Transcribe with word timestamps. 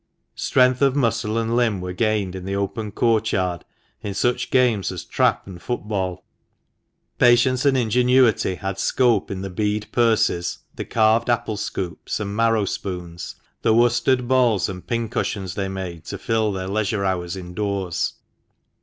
Strength 0.33 0.81
of 0.81 0.95
muscle 0.95 1.37
and 1.37 1.55
limb 1.55 1.79
were 1.79 1.93
gained 1.93 2.33
in 2.33 2.43
the 2.43 2.55
open 2.55 2.91
courtyard 2.91 3.63
in 4.01 4.15
such 4.15 4.49
games 4.49 4.91
as 4.91 5.03
trap 5.03 5.45
and 5.45 5.61
football; 5.61 6.25
patience 7.19 7.65
and 7.67 7.77
ingenuity 7.77 8.55
had 8.55 8.79
scope 8.79 9.29
in 9.29 9.41
the 9.43 9.49
bead 9.51 9.85
purses, 9.91 10.57
the 10.73 10.85
carved 10.85 11.29
apple 11.29 11.55
scoops 11.55 12.19
and 12.19 12.35
marrow 12.35 12.65
spoons, 12.65 13.35
the 13.61 13.75
worsted 13.75 14.27
balls 14.27 14.67
and 14.67 14.87
pincushions 14.87 15.53
they 15.53 15.67
made 15.67 16.03
to 16.05 16.17
fill 16.17 16.51
their 16.51 16.67
leisure 16.67 17.05
hours 17.05 17.35
indoors. 17.35 18.15